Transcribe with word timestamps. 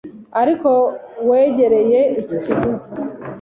ariko 0.41 0.69
wegereye 1.29 1.99
iki 2.21 2.35
cyuzi 2.43 2.89